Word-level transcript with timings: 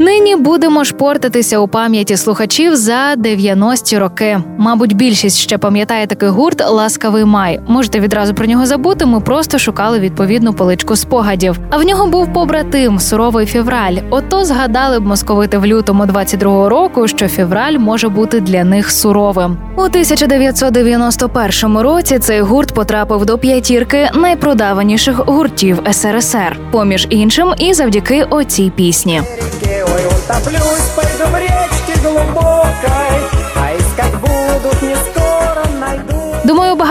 Нині 0.00 0.36
будемо 0.36 0.84
шпортатися 0.84 1.58
у 1.58 1.68
пам'яті 1.68 2.16
слухачів 2.16 2.76
за 2.76 3.14
90-ті 3.14 3.98
роки. 3.98 4.38
Мабуть, 4.58 4.96
більшість 4.96 5.38
ще 5.38 5.58
пам'ятає 5.58 6.06
такий 6.06 6.28
гурт 6.28 6.70
Ласкавий 6.70 7.24
май. 7.24 7.60
Можете 7.68 8.00
відразу 8.00 8.34
про 8.34 8.46
нього 8.46 8.66
забути. 8.66 9.06
Ми 9.06 9.20
просто 9.20 9.58
шукали 9.58 9.98
відповідну 9.98 10.52
поличку 10.52 10.96
спогадів. 10.96 11.58
А 11.70 11.76
в 11.76 11.82
нього 11.82 12.06
був 12.06 12.32
побратим 12.32 12.98
суровый 12.98 13.46
февраль. 13.46 13.96
Ото 14.10 14.44
згадали 14.44 15.00
б 15.00 15.06
московити 15.06 15.58
в 15.58 15.66
лютому 15.66 16.04
22-го 16.04 16.68
року, 16.68 17.08
що 17.08 17.28
февраль 17.28 17.78
може 17.78 18.08
бути 18.08 18.40
для 18.40 18.64
них 18.64 18.90
суровим. 18.90 19.56
У 19.76 19.82
1991 19.82 21.78
році 21.78 22.18
цей 22.18 22.40
гурт 22.40 22.74
потрапив 22.74 23.26
до 23.26 23.38
п'ятірки 23.38 24.10
найпродаваніших 24.14 25.16
гуртів 25.26 25.80
СРСР, 25.90 26.58
поміж 26.70 27.06
іншим, 27.10 27.48
і 27.58 27.74
завдяки 27.74 28.26
оцій 28.30 28.72
пісні. 28.76 29.22
Утоплюсь, 30.28 30.90
пойду 30.94 31.24
в 31.30 31.36
речке 31.38 32.00
глубокой, 32.02 33.07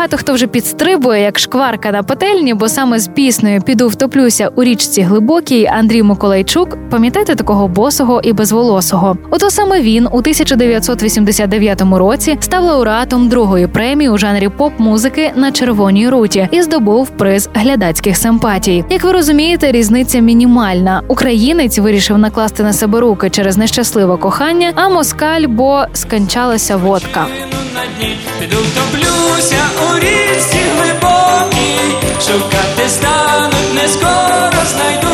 багато 0.07 0.17
хто 0.17 0.33
вже 0.33 0.47
підстрибує 0.47 1.21
як 1.21 1.39
шкварка 1.39 1.91
на 1.91 2.03
пательні, 2.03 2.53
бо 2.53 2.69
саме 2.69 2.99
з 2.99 3.07
піснею 3.07 3.61
Піду 3.61 3.87
втоплюся 3.87 4.51
у 4.55 4.63
річці 4.63 5.01
глибокій 5.01 5.65
Андрій 5.65 6.03
Миколайчук. 6.03 6.77
Пам'ятаєте 6.89 7.35
такого 7.35 7.67
босого 7.67 8.21
і 8.23 8.33
безволосого? 8.33 9.17
Ото 9.31 9.49
саме 9.49 9.81
він 9.81 10.05
у 10.05 10.17
1989 10.17 11.81
році 11.81 12.37
став 12.39 12.63
лауреатом 12.63 13.29
другої 13.29 13.67
премії 13.67 14.09
у 14.09 14.17
жанрі 14.17 14.49
поп-музики 14.49 15.31
на 15.35 15.51
червоній 15.51 16.09
руті 16.09 16.47
і 16.51 16.61
здобув 16.61 17.09
приз 17.09 17.49
глядацьких 17.53 18.17
симпатій. 18.17 18.85
Як 18.89 19.03
ви 19.03 19.11
розумієте, 19.11 19.71
різниця 19.71 20.19
мінімальна. 20.19 21.01
Українець 21.07 21.79
вирішив 21.79 22.17
накласти 22.17 22.63
на 22.63 22.73
себе 22.73 22.99
руки 22.99 23.29
через 23.29 23.57
нещасливе 23.57 24.17
кохання, 24.17 24.71
а 24.75 24.89
москаль, 24.89 25.45
бо 25.47 25.83
скончалася 25.93 26.77
водка. 26.77 27.27
На 27.77 27.85
дні, 27.97 28.17
піду 28.39 28.57
втоплюся 28.57 29.61
у 29.81 29.99
річці 29.99 30.57
глибокій, 30.77 31.79
шукати 32.21 32.89
стануть, 32.89 33.73
не 33.75 33.87
скоро 33.87 34.63
знайду. 34.65 35.07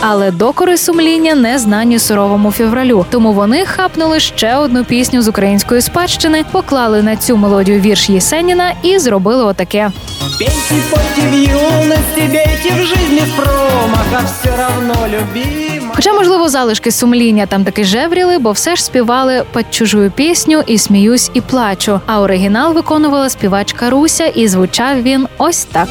Але 0.00 0.30
докори 0.30 0.76
сумління 0.76 1.34
не 1.34 1.58
знані 1.58 1.98
суровому 1.98 2.50
февралю. 2.50 3.06
Тому 3.10 3.32
вони 3.32 3.66
хапнули 3.66 4.20
ще 4.20 4.56
одну 4.56 4.84
пісню 4.84 5.22
з 5.22 5.28
української 5.28 5.80
спадщини, 5.80 6.44
поклали 6.52 7.02
на 7.02 7.16
цю 7.16 7.36
мелодію 7.36 7.80
вірш 7.80 8.10
Єсеніна 8.10 8.72
і 8.82 8.98
зробили 8.98 9.44
отаке. 9.44 9.90
Пейте, 10.38 10.84
пойте 10.90 11.30
в 11.30 11.34
юности, 11.34 12.20
бейте 12.20 12.82
в 12.82 12.86
жизни 12.86 13.20
в 13.20 13.36
промах, 13.36 14.06
а 14.12 14.24
все 14.24 14.56
равно 14.56 14.94
любима. 15.08 15.77
Хоча, 15.98 16.12
можливо, 16.12 16.48
залишки 16.48 16.90
сумління 16.90 17.46
там 17.46 17.64
таки 17.64 17.84
жевріли, 17.84 18.38
бо 18.38 18.52
все 18.52 18.76
ж 18.76 18.84
співали 18.84 19.42
під 19.54 19.74
чужую 19.74 20.10
пісню 20.10 20.62
і 20.66 20.78
сміюсь, 20.78 21.30
і 21.34 21.40
плачу. 21.40 22.00
А 22.06 22.20
оригінал 22.20 22.74
виконувала 22.74 23.28
співачка 23.28 23.90
Руся, 23.90 24.26
і 24.26 24.48
звучав 24.48 25.02
він 25.02 25.26
ось 25.38 25.64
так. 25.64 25.88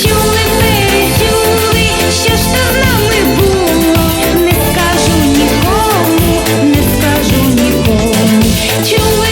Що 0.00 0.08
ж 2.28 2.48
нами 2.80 3.36
було, 3.36 3.94
не 4.34 4.52
скажу 4.52 5.16
нікому, 5.26 6.40
не 6.62 6.82
скажу 6.98 7.42
нікому. 7.44 8.42
Чули. 8.88 9.26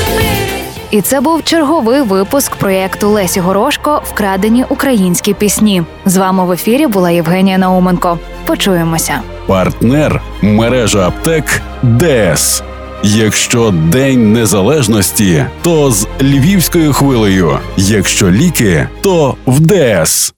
І 0.90 1.00
це 1.00 1.20
був 1.20 1.44
черговий 1.44 2.02
випуск 2.02 2.56
проєкту 2.56 3.08
Лесі 3.08 3.40
Горошко 3.40 4.02
Вкрадені 4.04 4.64
українські 4.68 5.34
пісні. 5.34 5.82
З 6.04 6.16
вами 6.16 6.44
в 6.44 6.52
ефірі 6.52 6.86
була 6.86 7.10
Євгенія 7.10 7.58
Науменко. 7.58 8.18
Почуємося. 8.46 9.20
Партнер 9.48 10.20
мережа 10.42 11.06
аптек 11.06 11.62
ДС. 11.82 12.62
Якщо 13.02 13.70
День 13.70 14.32
Незалежності, 14.32 15.44
то 15.62 15.90
з 15.90 16.08
львівською 16.22 16.92
хвилею. 16.92 17.58
Якщо 17.76 18.30
ліки, 18.30 18.88
то 19.02 19.34
в 19.46 19.60
ДС. 19.60 20.26